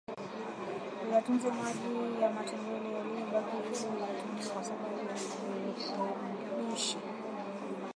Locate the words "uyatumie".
3.95-4.43